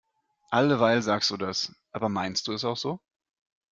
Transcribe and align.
Alleweil 0.51 1.03
sagst 1.03 1.29
du 1.29 1.37
das. 1.37 1.75
Aber 1.91 2.09
meinst 2.09 2.47
du 2.47 2.53
es 2.53 2.65
auch 2.65 2.75
so? 2.77 2.99